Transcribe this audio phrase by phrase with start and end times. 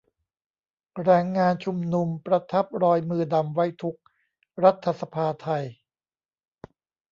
[1.03, 4.01] แรงงานชุมนุม ประทับรอยมือดำไว้ทุกข์
[4.63, 5.63] รัฐสภาไทย